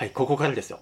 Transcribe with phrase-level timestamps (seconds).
[0.00, 0.80] はいここからですよ。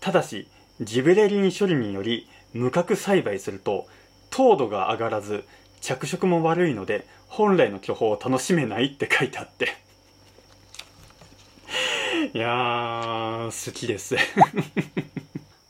[0.00, 0.48] ただし
[0.80, 3.86] ジベレリン処理により無核栽培すると
[4.30, 5.44] 糖度が上がらず
[5.82, 9.76] 着色も悪いので本来の巨峰を楽しめないって書いてあって。
[12.32, 14.16] いやー好きです。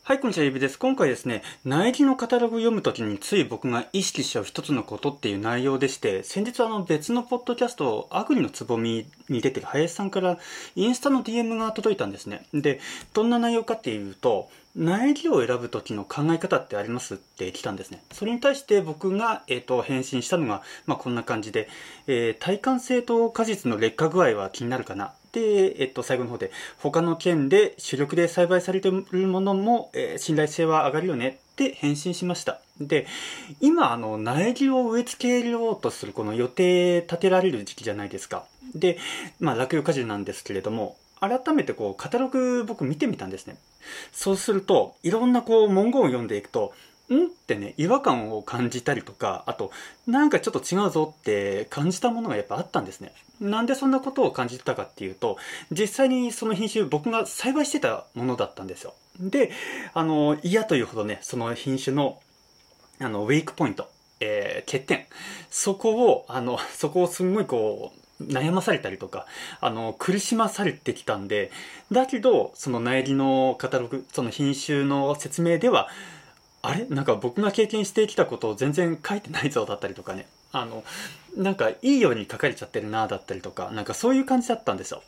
[0.05, 0.77] はい、こんにちは、ゆびです。
[0.77, 10.39] 今回ですね、苗木のカタログを読むときについ僕が意識しちゃう一つのことっていう内容でして、先日あの別のポッドキャスト、アグリのつぼみに出てる林さんから
[10.75, 12.45] インスタの DM が届いたんですね。
[12.53, 12.81] で、
[13.13, 18.03] どんな内容かっていうと、苗木を選ぶ時の考え方ってありますって来たんですね。
[18.11, 21.69] それに対して僕が、えっ、ー、と、返信したのが、まあ、こんな感じで、
[22.07, 25.13] えー、耐寒性と果実の劣化具合は気になるかな。
[25.33, 32.61] で、えっと、最後の方で、他の県で主力で栽培されているものも、えー、信頼性は上がるよねって返信しました。
[32.79, 33.07] で、
[33.59, 38.45] 今、あの、苗木を植え付けようとするこの予定立てられる時期じゃないですか。
[38.75, 38.99] で、
[39.39, 43.57] まあ、落葉果樹なんですけれども、改めてこう、カタログ僕見てみたんですね。
[44.11, 46.73] そうすると、いろんなこう、文言を読んでいくと、
[47.11, 49.71] んってね、違和感を感じたりとか、あと、
[50.07, 53.13] なんかちょっと違うぞって感じたものがやっぱあったんですね。
[53.41, 55.37] なんでそんなことを感じたかっていうと、
[55.71, 58.93] 実際にその品種僕が栽培してたものだったんですよ。
[59.19, 59.51] で、
[59.93, 62.19] あの、嫌というほどね、その品種の、
[62.99, 65.05] あの、ウェイクポイント、えー、欠点。
[65.49, 69.25] そこを、あの、そこをすんごいこう、悩まされたりとか、
[69.59, 71.51] あの、苦しまされてきたんで、
[71.91, 75.89] だけど、その苗木のカタログ、その品種の説明では、
[76.65, 76.85] あれ？
[76.85, 80.27] なんか僕が経験してきたことを全然書いてないぞだったりとかね。
[80.53, 80.83] あの、
[81.35, 85.03] なんかいいように書かれちゃってるなだったりとか、なんかそういう感じだったんですよ。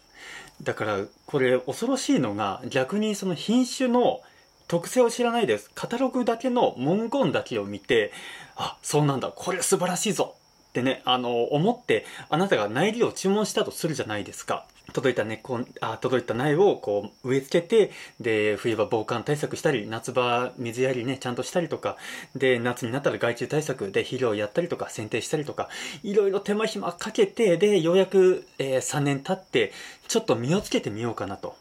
[0.63, 4.21] だからこれ恐ろしいのが逆にその品種の
[4.67, 5.71] 特性を知らないです。
[5.75, 8.11] カタログだけの文言だけを見て、
[8.57, 10.35] あ、そうなんだ、これ素晴らしいぞ
[10.69, 14.65] ってね、あの、思ってあなたが苗木を注文したとするじゃないですか。
[14.93, 21.97] 届いた根っこ、あ、届いた苗をこう植え付けて、で、冬場防寒対策したり、夏場水やりね、ちゃんとしたりとか、
[22.35, 25.69] で、夏になったら害虫対策で肥料やったりとか、剪定したりとか、
[26.03, 29.73] いろいろ手間暇かけて、で、ようやく、えー、3年経って、
[30.07, 31.55] ちょっと実をつけてみようかなと。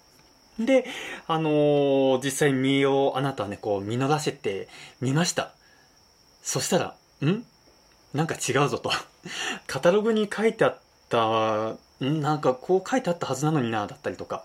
[0.58, 0.86] で、
[1.26, 4.68] あのー、実際実をあなたはね、こう実らせて
[5.00, 5.52] みました。
[6.42, 6.94] そしたら、
[7.26, 7.44] ん？
[8.14, 8.92] なんか違うぞと。
[9.66, 14.44] カタログに書いてあったんなんかこう書いてあったはずなのになだったりとか。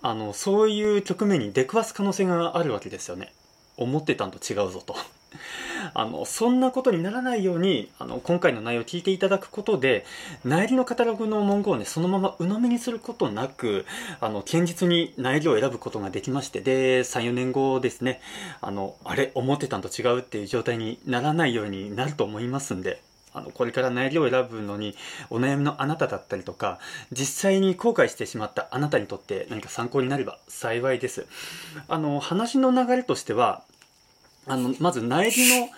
[0.00, 3.32] あのそういう局面に出くわす可能性があるわけですよね。
[3.76, 4.94] 思ってたんと違うぞと。
[5.94, 10.06] あのそんなことにならないようにあの今回の内容を聞いていただくことで
[10.42, 13.84] 苗木のカタログの文言をねそのまま鵜呑みにすることなく
[14.20, 18.20] あの堅実に苗木を選ぶことができましてで34年後ですね。
[18.60, 23.02] あのあれ思ってたんと違うっていう状態にならないようになると思いますんで。
[23.34, 24.94] あのこれから苗木を選ぶのに
[25.30, 26.78] お悩みのあなただったりとか
[27.12, 31.26] 実際に後悔してしまったあなたにとって何か参考になれば幸いです。
[31.88, 33.62] あの話の流れとしては
[34.46, 35.68] あのまず苗木の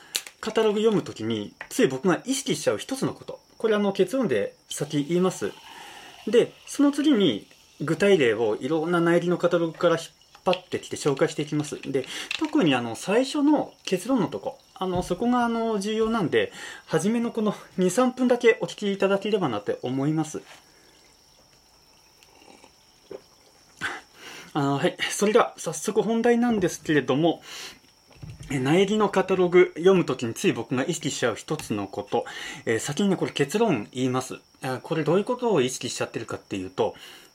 [0.41, 3.41] カタログ読むときについ僕が意識しちゃう一つのこと。
[3.59, 5.53] これあの結論で先言います。
[6.27, 7.47] でその次に
[7.81, 10.07] 具体例をいろんな苗木のカタログから引っ
[10.45, 11.79] 張ってきて紹介していきます。
[11.83, 12.07] で
[12.39, 14.59] 特にあの最初の結論のとこ。
[14.81, 16.53] あの、そこがあの、重要なんで、
[16.87, 20.41] 初めのこの2、3分だけお聞きいただければなって思います。
[24.55, 24.97] あはい。
[25.11, 27.43] それでは、早速本題なんですけれども、
[28.49, 32.25] 苗木のカタログ読むときについ僕が意識しちゃう一つのこと、
[32.65, 34.39] えー、先にね、これ結論言います。
[34.83, 36.95] これどういうことを意識しちゃってるかっていうと、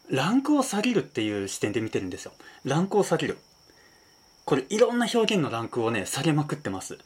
[0.09, 2.31] ランクを下げるっていう視点で見てるんですよ。
[2.63, 3.37] ランクを下げる。
[4.45, 6.99] これいろんな表現のランクをね、下げまくってます。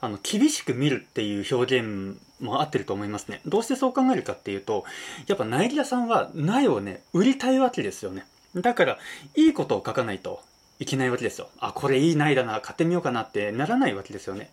[0.00, 3.42] あの、厳しく見るっていう表現も合ってると思いますね。
[3.44, 4.84] どうしてそう考えるかっていうと、
[5.26, 8.26] やっぱ苗木屋さんは苗をね、売りたいわけですよね。
[8.54, 8.98] だから、
[9.34, 10.40] いいことを書かないと
[10.78, 11.50] いけないわけですよ。
[11.58, 14.50] あ、これいい苗だな、買ってみようかなってならないわけですよね。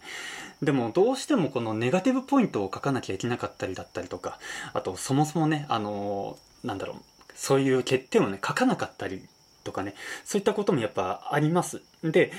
[0.62, 4.38] でも、どうしてもこのネガティブポイントを書かなきゃいけなかったりだったりとか、
[4.74, 6.98] あと、そもそもね、あのなんだろう、
[7.36, 9.22] そういう欠点をね、書かなかったり
[9.64, 11.82] とかね、そういったこともやっぱあります。
[12.04, 12.32] で、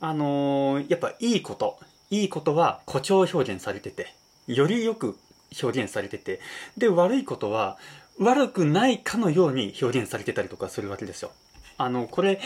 [0.00, 1.78] あのー、やっぱいいこと、
[2.10, 4.14] いいことは誇張表現されてて、
[4.46, 5.16] よりよく
[5.62, 6.40] 表現されてて、
[6.76, 7.78] で、悪いことは
[8.18, 11.30] 悪くないかのように表現されてたりとかするわけですよ。
[11.76, 12.40] あの、これ、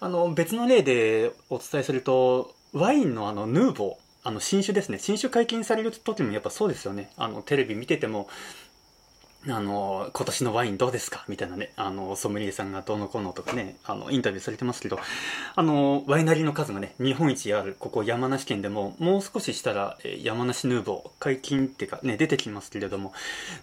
[0.00, 4.98] あの、別の例でお伝えすると、ワインのあの、ヌーボー、あの、新酒ですね。
[4.98, 7.10] 新酒解禁される時もやっぱそうですよね。
[7.16, 8.28] あの、テレビ見てても、
[9.46, 11.24] あの、今年のワインどうですか？
[11.28, 14.98] みたいなね、あの、ソムリエさんがどうのこうのとかね、あの、インタビューされてますけど、
[15.54, 23.12] あの、ワイナリーの数がね、日本一ある、ここ山梨県でも、もう少ししたら、え山梨ヌーボー、解禁っていうかね、出てきますけれども、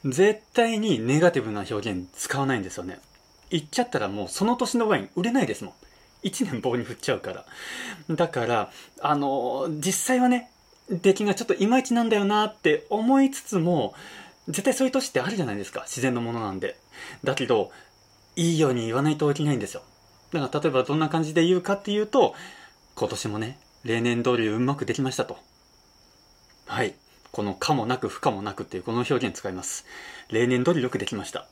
[0.05, 2.99] 絶対にネガティブな表現使わないんですよね。
[3.49, 5.73] 言っちゃったらもうその年のワイン売れないですもん。
[6.27, 7.45] 1年棒に振っちゃうから。
[8.15, 10.51] だから、あの、実際はね、
[10.91, 13.95] 出来がちょっといまいちなんだよなって思いつつも、
[14.47, 15.81] 絶対そういう年ってあるじゃないですか。
[15.81, 16.77] 自然のものなんで。
[17.23, 17.71] だけど、
[18.35, 19.83] いいように言わないといけないんですよ。
[20.33, 22.33] だから例えばどんな感じで言うかっていうと、
[22.95, 25.37] 今年もね、例年通りうまくできましたと。
[26.65, 26.95] はい。
[27.31, 29.85] この可もなく不可もなくっていうこの表現使います。
[30.29, 31.47] 例年通りよくできました。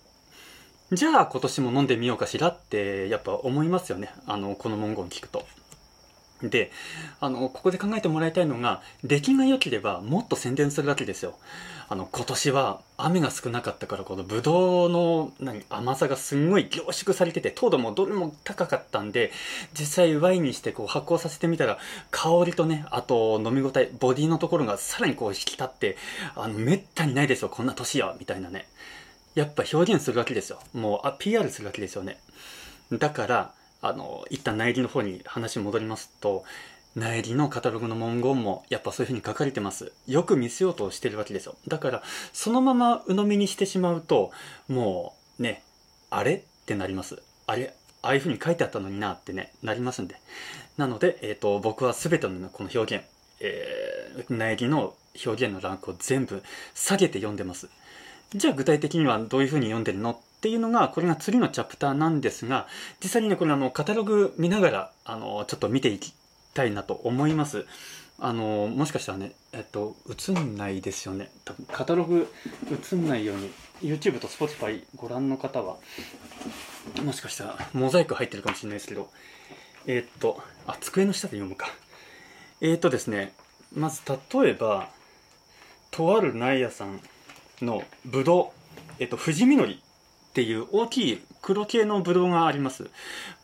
[0.91, 4.11] じゃあ今年も飲んでみようかしらってやっぱ思いますよね。
[4.25, 5.45] あの、この文言聞くと。
[6.41, 6.71] で、
[7.19, 11.35] あの、ここで考えてもらいたいのが、出来が良ければもっと宣伝するわけですよ。
[11.91, 19.31] あの、今年は雨が少なかったから、このブドウの、何、甘さがすんごい凝縮されてて、糖度もどれも高かったんで、
[19.73, 21.79] 実際ワインにしてこう発酵させてみたら、
[22.11, 25.97] 香りとね、あと飲み応え、ボディのところがさらにこう引き立って、
[26.35, 28.67] あの、めったにないですよ、こんな年や、みたいなね。
[29.35, 30.59] やっぱ表現するわけですよ。
[30.73, 32.19] もう、あ、PR するわけですよね。
[32.91, 36.43] だから、あの、一旦内裏の方に話戻りますと、
[36.95, 39.91] 内裏のカタログの文言もやっぱそういう風に書かれてます。
[40.07, 41.55] よく見せようとしてるわけですよ。
[41.67, 42.03] だから、
[42.33, 44.31] そのまま鵜呑みにしてしまうと、
[44.67, 45.63] もうね、
[46.09, 46.35] あれ？
[46.35, 47.21] ってなります。
[47.45, 47.73] あれ？
[48.01, 50.15] ああいう風に書いてあったのになってね、なりますんで。
[50.77, 53.05] なので、えっ、ー、と、僕は全てのこの表現、
[53.41, 54.93] えー、内裏の
[55.25, 56.41] 表現のランクを全部
[56.73, 57.69] 下げて読んでます。
[58.33, 60.21] じゃあ具体的にはどういう風に読んでるの？
[60.39, 62.65] っていうのが、これが次のチャプターなんですが、
[63.03, 66.13] 実際にね、これあの、カタログ見ながら、あの、ちょっと見ていき
[66.53, 67.65] たいなと思います。
[68.19, 71.29] あの、もしかしたらね、えっと、映んないですよね。
[71.43, 72.31] 多分、カタログ
[72.71, 73.51] 映んないように、
[73.81, 75.75] YouTube と Spotify ご覧の方は、
[77.03, 79.09] もしかしたら、モザイク入ってるかもしれないですけど、
[79.87, 81.67] えっと、あ、机の下で読むか。
[82.61, 83.33] えっとですね、
[83.75, 84.89] まず例えば、
[85.91, 87.01] とある苗屋さん
[87.61, 89.81] のぶどう、えっと、富士みのり
[90.29, 92.89] っていう大きい黒系のブドウがあります。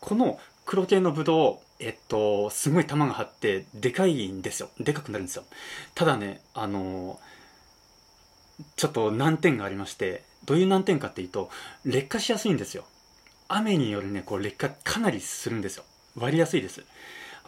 [0.00, 4.68] この黒系のブドウ、えっと、すごい玉が張って、でかいんですよ。
[4.78, 5.44] でかくなるんですよ。
[5.94, 7.18] ただね、あの、
[8.76, 11.50] ちょっと難点がありまして、どういう難点かっていうと、
[11.84, 12.84] 劣化しやすいんですよ。
[13.48, 15.84] 雨によるね、こう劣化かなりするんですよ。
[16.16, 16.84] 割りやすいです。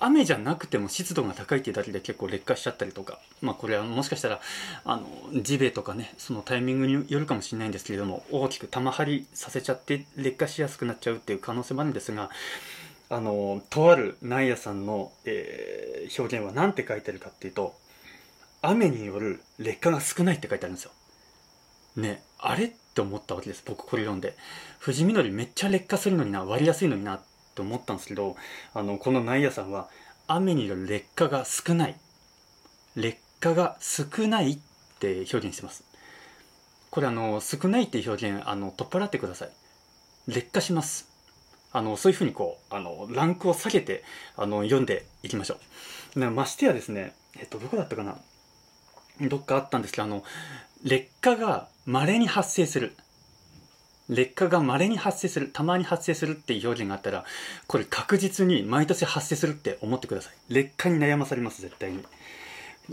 [0.01, 4.41] 雨じゃなくても湿度が高いっていうだけで結構劣化しちゃったりとか、まあこれはもしかしたら、
[4.85, 5.07] あの、
[5.43, 12.31] ジベとかね、そのタイミングによるかもしれないんですけれども、大きく玉張りさせちゃって劣化しやすくなっちゃうっていう可能性もあるんですが、
[13.11, 17.75] あの、とあるナイアさんの、えー、表現は何て書いてるかっていうと、
[18.61, 20.91] 雨による劣化が少ないって書いてあるんですよ。
[21.97, 23.63] ね、あれって思ったわけです。
[23.65, 24.37] 僕これ読んで。
[24.85, 27.21] 富士みのりめっちゃ劣化するのにな、割りやすいのにな
[27.59, 28.37] って思ったんですけど、
[28.73, 29.89] あの、このナイアさんは、
[30.29, 31.97] 雨による劣化が少ない。
[32.95, 34.59] 劣化が少ないっ
[35.01, 35.85] て表現してます。
[36.91, 39.51] これあの、少ないっていう表現、あの、取っ払ってください。
[40.29, 41.09] 劣化します。
[41.73, 44.05] あの、そういうふうにこう、あの、ランクを下げて、
[44.37, 45.59] あの、読んでいきましょ
[46.17, 46.31] う。
[46.31, 48.17] ましてやですね、えっと、どこだったかな
[49.21, 50.25] どっかあったんですけど、あの、
[50.85, 52.97] 劣化が稀に発生する。
[54.09, 57.25] 劣化が稀に発生する、たまに発生するっていう表現があったら、
[57.67, 60.35] これ確実に毎年発生するって思ってください。
[60.49, 62.05] 劣化に悩まされます、絶対に。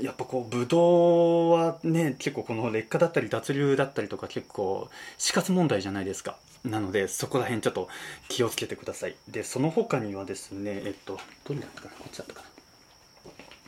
[0.01, 6.37] やっぱこう、ブドウはね、結構この劣化だったり脱流だったりとか結構死活問題じゃないですか。
[6.65, 7.87] なので、そこら辺ちょっと
[8.27, 9.15] 気をつけてください。
[9.29, 11.17] で、その他にはですね、えっと、
[11.47, 11.95] どれだったかな？
[11.95, 12.47] こっちだったかな？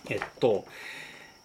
[0.10, 0.66] えっと、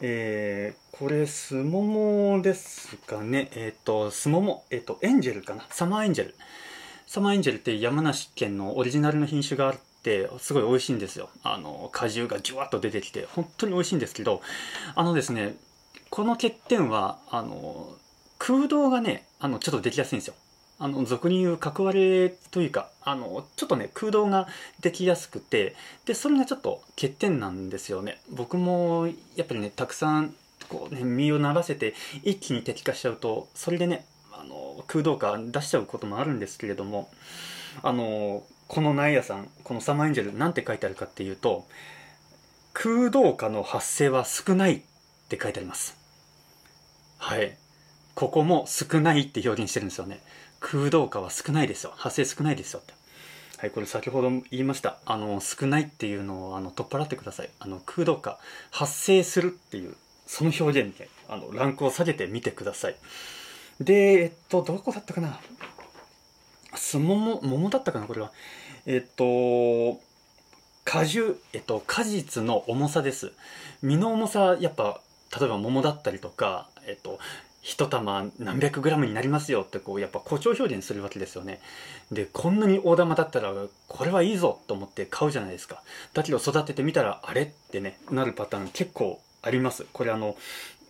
[0.04, 3.48] えー、これ、スモモですかね。
[3.54, 5.64] えっ、ー、と、スモモ、えっ、ー、と、エンジェルかな？
[5.70, 6.34] サマーエンジェル。
[7.06, 11.30] サマーエンジェルって山梨県のオリジナルの品種があって、すごい美味しいんですよ。
[11.44, 14.42] あの、果汁がジュワッと出てきて、本当に美味しいんですけど、
[14.96, 15.54] あのですね、
[16.10, 17.94] この欠点は、あの、
[18.38, 20.34] 空洞がね、あの、ちょっとできやすいんですよ。
[20.82, 24.48] あの、俗に言う角割れというか、あの、ちょっとね、空洞が
[24.80, 28.20] できやすくて、で、それがちょっと欠点なんですよね。
[28.32, 30.34] 僕も、やっぱりね、たくさん、
[30.68, 37.08] こうね、身をならせて、一気に摘化しちゃうと、それでね、あの、空洞化出しちゃうこともあるんですけれども、
[37.84, 41.64] あの、このナイアさん、このサマーエンジェル、なんて書いてあるかっていうと、
[42.72, 44.80] 空洞化の発生は少ないっ
[45.28, 45.96] て書いてあります。
[47.18, 47.56] はい。
[48.16, 50.20] ここも少ないって表現してるんですよね。
[50.64, 51.92] 空洞化は少ないですよ。
[51.96, 52.94] 発生少ないですよって。
[53.58, 54.98] はい、これ先ほども言いました。
[55.04, 57.50] あの、少ないっていうのをあの取っ払ってください。
[57.58, 58.38] あの、空洞化、
[58.70, 62.96] 発生するっていう、その表現で、あの、ランクを下げてみてください。
[63.80, 65.40] で、えっと、どこだったかな？
[66.74, 68.06] すもも、桃だったかな？
[68.06, 68.32] これは。
[68.86, 70.00] えっと、
[70.84, 73.32] 果汁、えっと、果実の重さです。
[73.82, 75.00] 実の重さ、やっぱ、
[75.38, 77.18] 例えば桃だったりとか、えっと、
[77.62, 81.60] 1玉何百グラムになりますよってこうやっぱ誇張表現するわけですよね。
[82.10, 83.52] でこんなに大玉だったら
[83.88, 85.82] これはいいぞと思って買うじゃないですか。
[86.12, 89.86] だけど育ててみたらあれってねなるパターン結構あります。
[89.92, 90.36] これあの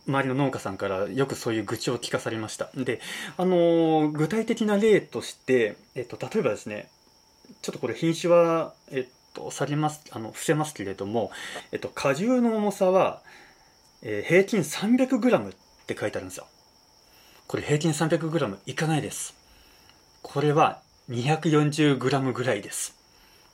[0.09, 2.71] 周りの農家さんからよくそういう愚痴を聞かされました。
[2.75, 3.01] で
[3.37, 6.89] あの具体的な例として、えっと、例えばですね
[7.61, 11.31] ちょっとこれ品種は、えっと、されますあの伏せますけれども、
[11.71, 13.21] えっと、果汁の重さは、
[14.03, 15.55] えー、平均 300g っ
[15.87, 16.47] て書いてあるんですよ。
[17.53, 19.35] これ平均 300g いかないです。
[20.23, 20.81] これは
[21.11, 22.97] 240g ぐらいです。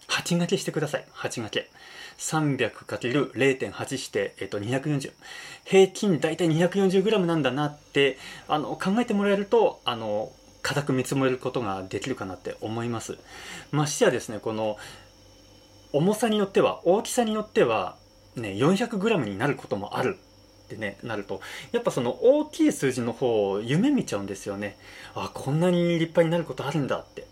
[0.07, 1.05] 8掛けしてください。
[1.15, 1.69] 8掛け。
[2.17, 5.11] 300×0.8 して、えっと、240。
[5.65, 10.31] 平均大体 240g なんだなって、あの、考えてもらえると、あの、
[10.63, 13.19] 固く見積もれることができるかなって思います。
[13.73, 14.77] ましてやですね、この、
[15.93, 17.97] 重さによっては、大きさによっては、
[18.37, 20.19] ね、400g になることもある
[20.69, 21.41] ってねなると。
[21.73, 24.77] やっぱその大きい数字の方を夢見ちゃうんですよね。
[25.15, 27.27] あこんなに立派になることあるんだって。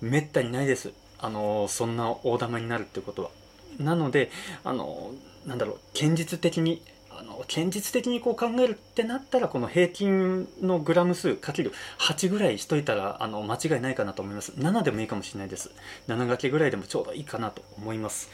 [0.00, 0.92] めったにないです。
[1.18, 3.30] あのそんな大玉になるってことは。
[3.78, 4.30] なので
[4.64, 5.12] あの
[5.46, 14.52] なんだろう現実的にあの現実的にこう考えるってなったらこの平均のグラム数かける8ぐらいしといたらあの間違いないかなと思います。
[14.52, 15.70] 7でもいいかもしれないです。
[16.06, 18.30] 7掛けぐらいでもちょうどいいかなと思います。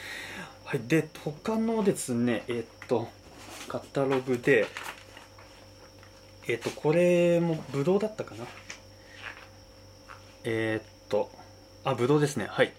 [0.64, 0.80] はい。
[0.87, 3.08] で他のですねえっと
[3.74, 4.68] カタログで、
[6.46, 8.44] えっ、ー、と、これもブドウだったかな？
[10.44, 11.28] えっ、ー、と、
[11.82, 12.46] あ、ブドウですね。
[12.48, 12.72] はい。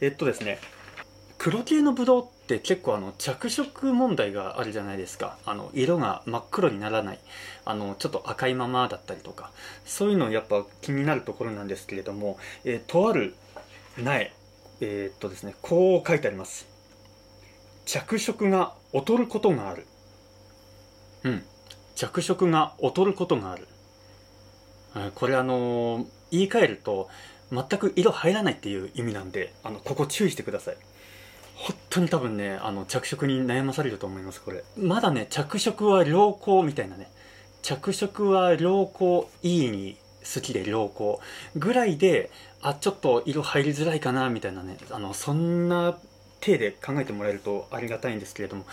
[0.00, 0.58] えっとですね、
[1.36, 5.36] 黒系のブドウって結構あの着色問題があるじゃないですか。
[5.44, 7.18] あの色が真っ黒にならない。
[7.66, 9.50] あのちょっと赤いままだったりとか。
[9.84, 13.34] そういうのやっぱ気になるところなんですけれども、えー、とある
[13.98, 14.32] 苗
[14.80, 16.66] えー、っとですねこう書いてあります。
[17.84, 19.86] 着色が劣ることがある。
[21.24, 21.42] うん。
[21.94, 23.66] 着色が劣ることがある。
[25.14, 27.08] これあの言い換えると
[27.52, 30.76] 全く色入らないっていう意味なんであのここ注意してください。
[31.54, 34.64] 本当に多分ねあの着色に悩まされると思いますこれ。
[34.76, 37.10] まだね着色は良好みたいなね。
[37.62, 39.96] 着色は良好いいに
[40.34, 41.20] 好きで良好
[41.56, 42.30] ぐらいで
[42.62, 44.76] あちょっと色入りづらいかなみたいなね。
[44.90, 45.98] あのそんな
[46.40, 48.64] 体で考えてもらえるとありがたいんですけれども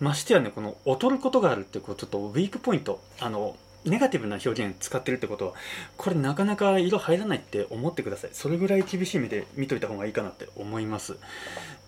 [0.00, 5.52] ましてやねこの劣ることがあるってこうちょっとウィークポイントあのネガティブな表現使ってるってことは
[5.96, 8.30] これなかなか色入らないって思ってください。
[8.32, 11.16] それぐらい厳しい目で見といた方がいいかなって思います。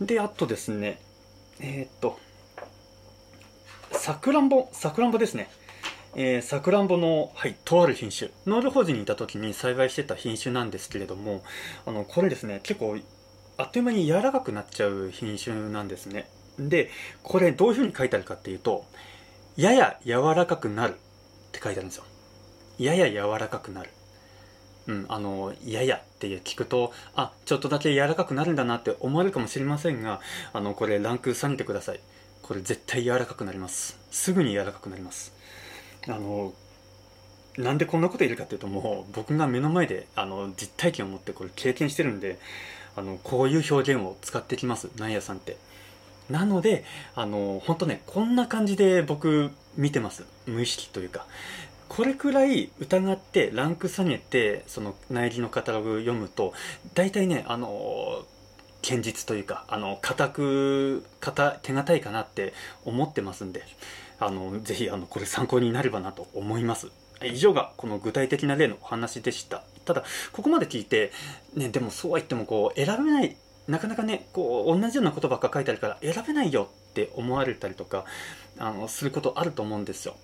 [0.00, 1.00] であとですね
[1.60, 2.18] えー、っと
[3.92, 5.50] さくらんぼさくらんぼですね。
[6.14, 8.30] えさくらんぼの、はい、とある品種。
[8.46, 11.42] ノール法人にいた時に栽培してた品種なんですけれども
[11.84, 12.96] あのこれですね結構
[13.58, 16.90] あっという間に柔らかくなっちゃう品種なんですねで
[17.22, 18.84] これどういうふうに書いてあるかっていうと
[19.56, 20.96] やや柔らかくなるっ
[21.52, 22.04] て書いてあるんですよ
[22.78, 23.90] やや柔らかくなる
[24.86, 30.20] うん、あの、ややって聞くと、あ、ちょっとだけ柔らかくなるんだなって思われるかもしれませんが、
[30.54, 32.00] あの、これランク下げてください。
[32.40, 33.98] これ絶対柔らかくなります。
[34.10, 35.34] すぐに柔らかくなります。
[36.06, 36.54] あの、
[37.58, 42.38] なんでこんなこと言えるかっていうともう僕が目の前であの実体験を持ってこれ経験してるんで
[42.98, 45.56] あのこういう表現を使ってきますなんやさんって。
[46.28, 50.24] なのであの本当ねこんな感じで僕見てます。
[50.46, 51.26] 無意識というか。
[51.88, 56.52] これくらい疑ってランク下げてその内裏のカタログ読むと
[56.94, 58.24] 大体ねあの
[58.86, 62.52] 堅実というかあの固く固手堅いかなって
[62.84, 63.62] 思ってますんで
[64.20, 66.88] あのぜひあのこれ参考になればなと思います。
[67.22, 69.64] 以上がこの具体的な例のお話でした。
[69.88, 71.12] ただここまで聞いて、
[71.54, 78.04] ね、でもそうは言ってもこう選べないなかなかねこう同じようなことばっか書いてあるから選べないよって思われたりとか
[78.58, 80.14] あのすることあると思うんですよ。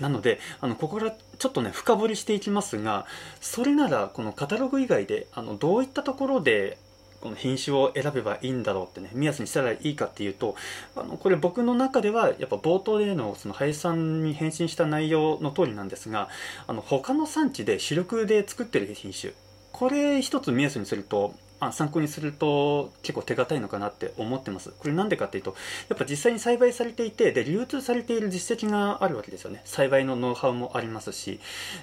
[0.00, 3.06] なのであのここからちょっとね深掘りしていきますが
[3.40, 6.78] それならこのカタログ以外であのどういったところで
[7.24, 10.56] この品種を選べばいいんだろうってね目安にしたらいいかっていうと
[10.94, 16.28] あのこれ僕の中ではやっぱ冒頭でのその林さんに返信した内容の通りなんですが
[16.66, 19.32] あの他の産地で主力で作ってる品種
[19.72, 24.70] これ一つ目安にするとあ参考にすると結構手堅いのかなって思ってます。
[24.78, 25.54] これなんでかっていうと、
[25.88, 29.62] やっぱ実際に栽培されていて、で、流通されている実績があるわけですよね。
[29.64, 31.40] 栽培のノウハウもありますし。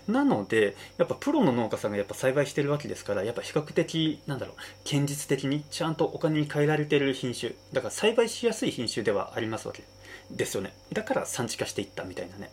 [0.07, 4.55] なので、やっぱプロの農家さんがやっぱ栽培してるわけですから、やっぱ比較的、なんだろう、
[4.89, 7.53] 堅実的にちゃんとお金に換えられてる品種。
[7.73, 9.83] だから栽培しやすい品種ではありますわけ
[10.29, 10.73] ですよね。
[10.93, 12.51] だから産地化していったみたいなね。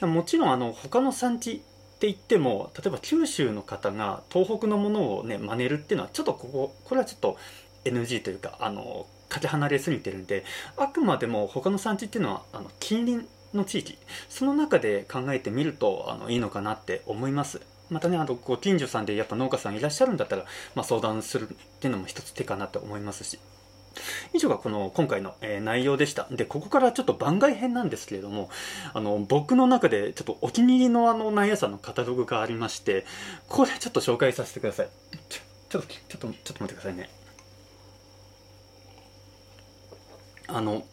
[0.00, 1.62] もちろん、あの、他の産地
[2.04, 7.38] って言っても例えば九州の方が東北のものをね真似るっていうのはちょっとこここれはちょっと
[7.84, 10.44] NG というかあのかけ離れすぎてるんで
[10.76, 13.96] あくまでも他の産地っていうのはあの近隣の地域
[14.28, 17.62] その中で考えてみるとあのいいのかなって思います。
[17.90, 20.44] またねあのご近所さんでやっぱ農家さんいらっしゃるんだったら、
[20.74, 23.38] まあ、相談するっていうのも一つ手かなと思いますし。
[24.32, 26.26] 以上がこの今回の、え、内容でした。
[26.30, 28.50] で、ここからちょっと番外編なんですけれども、
[28.92, 33.04] あの、僕の中でちょっとお気に入りのあの内野さんのカタログがありまして、
[33.48, 34.88] これちょっと紹介させてください。
[35.28, 37.10] ちょ、ちょっと、ちょっと、ちょっと待ってくださいね。
[40.46, 40.84] あの、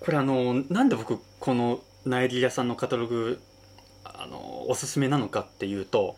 [0.00, 3.40] これあの、なんで僕この苗木屋さんのカタログ、
[4.04, 6.16] あの、おすすめなのかっていうと、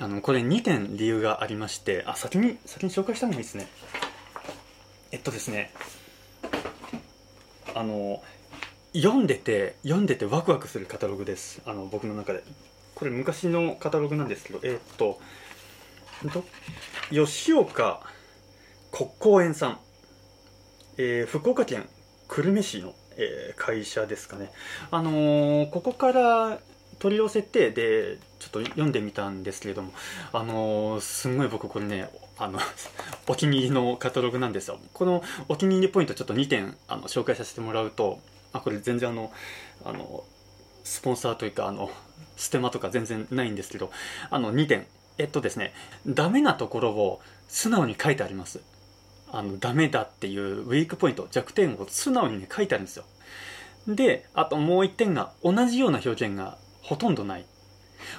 [0.00, 3.66] あのこれ2点理由がありましてあ先に先に紹介した方がいいですね。
[5.10, 5.72] えっとですね
[7.74, 8.22] あの
[8.94, 11.62] 読んでて読んでてワクワクするカタログです。
[11.64, 12.44] あの僕の中で。
[12.94, 15.20] これ昔のカタログなんですけどえっと
[17.10, 18.00] 吉岡
[18.90, 19.78] 国公園さん、
[20.96, 21.88] えー、福岡県
[22.26, 24.50] 久留米市の、えー、会社ですかね。
[24.90, 26.58] あのー、ここから
[26.98, 29.92] 取り寄せてでちょっと読んでみたんですけれども
[30.32, 32.58] あの、すんごい僕これねあの
[33.26, 34.78] お気に入りのカタログなんですよ。
[34.92, 38.20] このお気に入りポイントちょっと2点あの紹介させてもらうと
[38.52, 39.32] あこれ全然あの
[39.84, 40.24] あの
[40.84, 41.90] スポンサーというかあの
[42.36, 43.90] ステマとか全然ないんですけど
[44.30, 44.86] あの2点。
[45.18, 45.74] えっとですね
[46.06, 48.60] ダメなところを素直に書いてあります。
[49.30, 53.04] あのダメだっていうウィークポイント弱点を素直にね書いてあるんですよ。
[53.88, 56.56] であともう1点が同じような表現が
[56.88, 57.44] ほとんどない。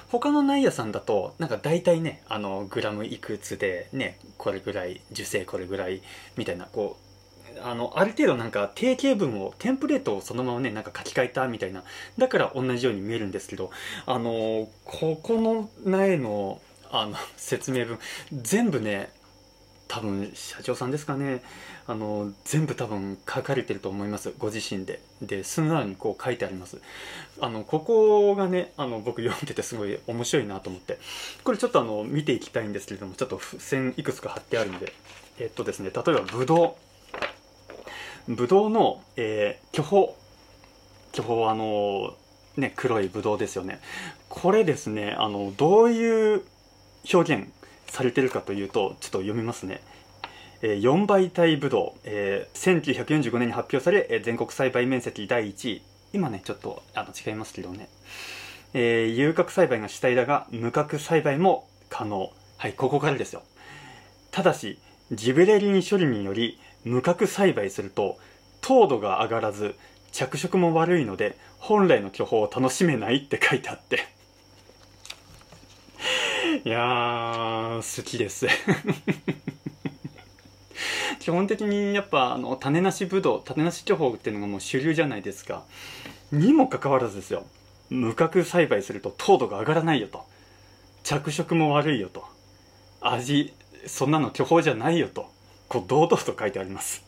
[0.08, 6.02] 他の内野さんだとなんか大体ねあのグラムいくつでねこれぐらい受精これぐらい
[6.36, 6.96] みたいなこ
[7.56, 11.82] うあのある程度なんか定型文をテンプレートをそのままねなんか書き換えたみたいな
[12.18, 13.70] だから同じように見えるんですけど
[14.06, 16.60] あのここの苗の
[16.92, 17.98] あの説明文
[18.32, 19.10] 全部ね
[19.90, 21.42] 多分社長さんですかね。
[21.88, 24.32] あの全部多分書かれてると思います。
[24.38, 25.00] ご自身で。
[25.20, 26.80] で素直にこう書いてあります。
[27.40, 31.00] あのここがねあの僕読んでてすごい面白いなと思って。
[31.42, 34.92] これちょっとあの見ていきたいんですけれどもちょっと付箋いくつか貼ってあるんで。
[35.40, 36.76] えっとですね例えばブド
[38.28, 38.32] ウ。
[38.32, 40.14] ブドウの、えー、巨峰。
[41.10, 42.14] 巨峰あの
[42.56, 43.80] ね黒いブドウですよね。
[44.28, 46.44] これですねあのどういう
[47.12, 47.52] 表現
[47.90, 49.82] されてるかというとちょっと読みますね。
[50.62, 55.82] えー、4倍体ブドウ、えー、1945年に発表され、えー、全国栽培面積第1位。
[56.12, 57.88] 今ねちょっとあの違いますけどね、
[58.74, 62.32] えー、有角栽培が主体だが無角栽培も可能。
[62.56, 63.42] はいここからですよ。
[64.30, 64.78] ただし
[65.12, 68.18] ジベレリン処理により無角栽培すると
[68.60, 69.74] 糖度が上がらず
[70.12, 74.19] 着色も悪いので本来の巨峰を楽しめないって書いてあって。
[76.64, 78.48] いやー好きです。
[81.20, 85.62] 基本的にやっぱあの種なしぶどう種なし巨峰っていうのがもう主流じゃないですか。
[86.32, 87.46] にもかかわらずですよ。
[87.88, 90.24] 無角栽培すると糖度が上がらないよと。
[91.04, 92.24] 着色も悪いよと。
[93.00, 93.52] 味
[93.86, 95.30] そんなの巨峰じゃないよと。
[95.68, 97.04] こう堂々と書いてあります。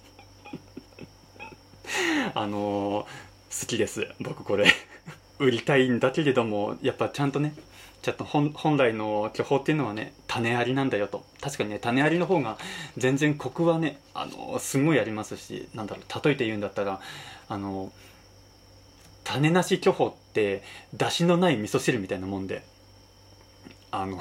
[2.34, 4.06] あのー、好きです。
[4.20, 4.66] 僕これ。
[5.38, 7.54] 売りたいんだけれどもやっぱちゃんとね
[8.02, 11.24] ちょっと本来の巨峰っていうのはね種ありなんだよと。
[11.40, 12.58] 確かにね種ありの方が
[12.96, 17.00] 全然コクはねあのすごいありますしなんだろう例えて言うんだったら
[17.48, 17.92] あの
[19.24, 20.62] 種なし巨峰って
[20.92, 22.64] 出汁のない味噌汁みたいなもんで
[23.92, 24.18] あの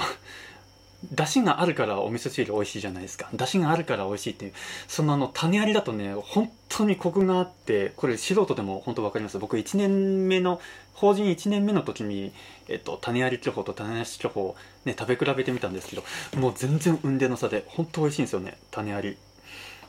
[1.11, 3.29] 出汁があるからお味噌汁美味しいじゃないですか。
[3.33, 4.53] 出汁があるから美味しいっていう。
[4.87, 9.39] そのあの種ありだとね本当にコクがあってこれ素人でも本当分かります。
[9.39, 10.61] 僕1年目の
[10.93, 12.31] 法人1年目の時に、
[12.67, 14.53] えっと、種あり巨峰と種なし巨峰
[14.85, 16.03] ね食べ比べてみたんですけど
[16.37, 19.17] もう全然運転の差で本当美味しいんですよね種あり。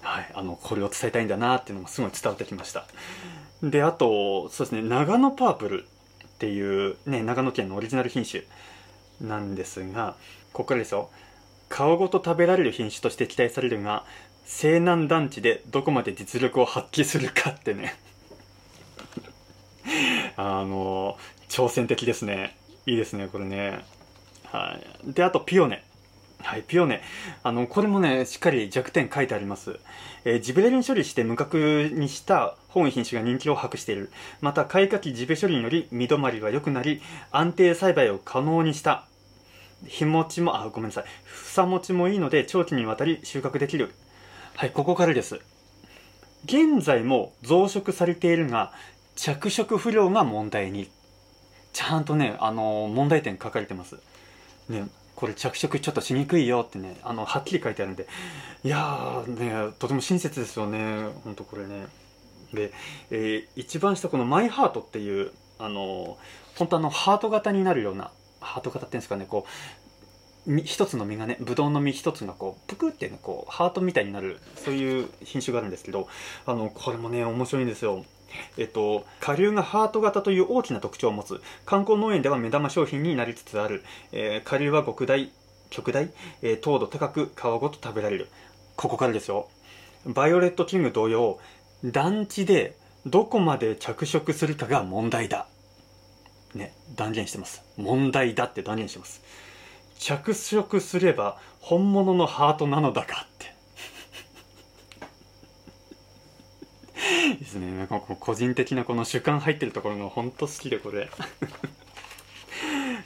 [0.01, 2.87] はいあのこれを伝えたいんだなっていうのもすごい伝わってきました。
[3.63, 8.43] であとそうですね長野パープルっていうね長野県のオリジナル品種
[9.21, 10.17] なんですが
[10.53, 11.11] ここからですよ
[11.71, 14.05] 皮ごと食べられる品種として期待されるが
[14.45, 17.95] 西南団地でどこまで実力を発揮するかってね
[20.37, 21.17] あの
[21.49, 23.85] 挑戦的ですねいいですねこれね
[24.45, 25.83] はいであとピオネ
[26.43, 27.03] はい、ピオネ。
[27.45, 29.79] あの、これもね、しっかり弱点書いてあります。
[30.25, 34.11] えー、ジベレリン処理して無角にした本品種が人気を博している。
[34.41, 39.07] また、開花期ジベ処理により、実止まりが良くなり、安定栽培を可能にした。
[39.87, 41.05] 日持ちも、あ、ごめんなさい。
[41.25, 43.93] 房持ちもいいので、長期にわたり収穫できる。
[44.57, 45.41] はい、ここからです。
[46.45, 48.73] 現在も増殖されているが、
[49.17, 50.91] 着色不良が問題に。
[51.73, 53.97] ちゃんとね、あの問題点書かれてます。
[54.69, 58.07] ね、これ着色ちょっとしにくいよってね、あの、はっきり書いてあるんで。
[58.65, 61.09] いやー、ね、とても親切ですよね。
[61.25, 61.87] ほんとこれね。
[62.55, 62.73] で、
[63.11, 66.19] えー、一番下このマイハートっていうあの
[66.57, 68.11] 本当あのハート型になるような
[68.43, 69.47] ハート型っていうんですかねこ
[70.47, 76.09] う一つの実がねブドウの実一つがこうプクってねこうハートみたいになるそういう品種があるんですけど
[76.47, 78.05] あのこれもね面白いんですよ。
[78.57, 85.31] えっと、下流がハート型という大きな特徴を持つ観光農園では目玉商品になりつつある、えー、下流は極大
[85.69, 88.29] 極大、えー、糖度高く皮ごと食べられる。
[88.77, 89.49] ここからですよ。
[90.07, 91.39] バイオレットキング同様
[91.85, 92.77] 団地で
[93.07, 95.47] どこまで着色するかが問題だ。
[96.55, 97.63] ね断言してます。
[97.77, 99.23] 問題だって断言してます。
[99.99, 103.53] 着色すれば本物のハートなのだかって。
[107.39, 107.71] ですね。
[107.79, 111.09] なんか個人的なこの主観入ってるところが本当好きでこれ。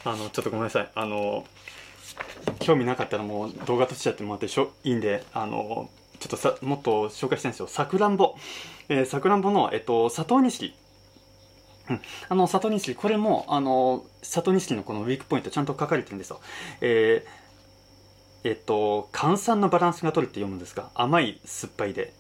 [0.05, 0.91] あのちょっとごめんなさい。
[0.95, 1.47] あの
[2.61, 7.67] 興味なかったらもう動画撮っちゃってもらってしょいいんであのちょっとさもっと紹介したいんですよ。
[7.67, 8.37] さくらんぼ。
[9.07, 10.75] さくらんぼの、えっと、佐藤錦
[11.89, 16.41] うん、あの、佐藤錦、これも、あの、佐藤錦のこのウィークポイントちゃんと書かれてるんですよ。
[16.81, 22.13] えー、えっと、換算のバランスが取れって読むんですが、甘い、酸っぱいで、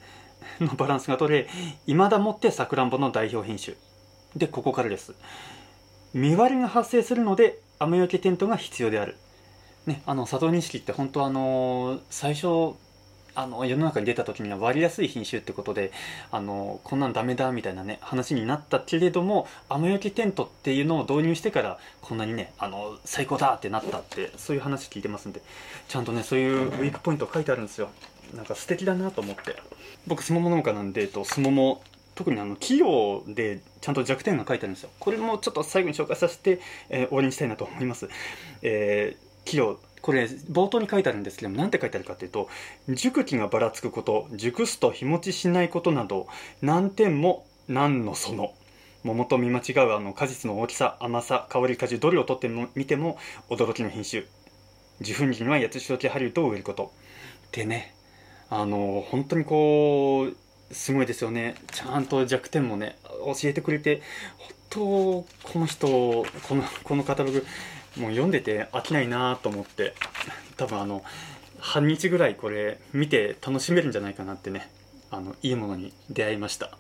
[0.61, 1.49] のバランスが取れ、
[1.87, 3.77] 未だもってさくらんぼの代表品種。
[4.37, 5.15] で、ここからです。
[6.15, 9.17] 見割れが発生するので、雨よけテントが必要である。
[9.87, 12.75] ね、あの、佐藤錦って本当あの、最初、
[13.37, 15.93] あの世の中に出た時には割りやすい品種ってことで
[16.33, 25.43] あのこんなんダメだみたいなね話になったけれども雨よけテントっていうのを導入してからこんなにねあの最高だってなったってそういう話聞いてますんで
[25.89, 27.91] ちゃんとねそういうウィークポイント書いてあるんですよ。
[28.35, 29.55] なんか素敵だなと思って。
[30.07, 31.83] 僕すもも農家なんで、えっと、すもも
[32.15, 34.91] 特にあの企業でちゃんと弱点が書いてあるんですよ。
[34.99, 38.09] これもちょっと最後に紹介させて、えー、終わりにしたいなと思います、
[38.63, 42.49] えー、企業これ冒頭に書いてあるんですけども何て書いてあるかというと
[42.89, 46.29] 熟期がばらつくこと熟すと日持ちしないことなど
[46.63, 48.55] 難点も何のその。
[49.03, 53.19] 桃と見間違うあの果実の大きさ甘さ香り果汁どれをとっても見ても
[53.51, 54.25] 驚きの品種。
[55.01, 56.93] 受粉時には八つ白木ハリウッドを植えること。
[57.51, 57.93] でね
[58.49, 61.57] あの本当にこうすごいですよね。
[61.73, 64.03] ちゃんと弱点もね教えてくれて
[64.39, 64.81] 本当
[65.53, 67.45] この人このこのカタログ
[67.97, 69.95] もう読んでて飽きないなと思って
[70.57, 71.03] 多分あの
[71.59, 74.71] 半日ぐらいこれ見て楽しめるんじゃないかなってね
[75.11, 76.71] あのいいものに出会いました。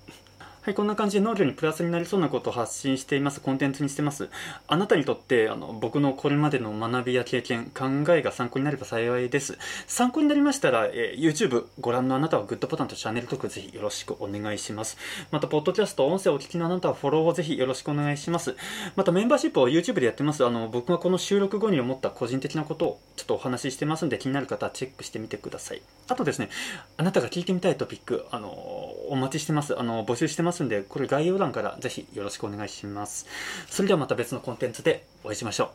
[0.67, 3.41] はい、こんな感じで農業にプラスになりそうなことを発信しています。
[3.41, 4.29] コンテンツにしてます。
[4.67, 9.59] あなたにとって、あの、僕のこれまでの学びや経験、考えが参考になれば幸いです。
[9.87, 14.99] 参考になりましたら、えー、YouTube ご覧のあなたはグッドボタンとチャンネル登録ぜひよろしくお願いします。
[15.31, 18.57] また、ポッドキャスト、音声をお聞きのあなたはフォローをぜひよろしくお願いします。
[18.97, 20.45] また、メンバーシップを YouTube でやってます。
[20.45, 25.83] あの、僕がこの収録後に思った個人的なことをちょっとお話ししてますんで、気になる方はチェックしてみてください。
[26.09, 26.49] あとですね、
[26.97, 29.79] あなたが聞いてみたいトピック、あの、お待ちしてます。
[29.79, 33.27] あの、募集してますますんで、これ概要欄からぜひよろしくお願いします。
[33.69, 35.69] それではまた別のコンテンツでお会いしましょう。
[35.69, 35.75] 終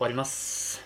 [0.00, 0.82] わります。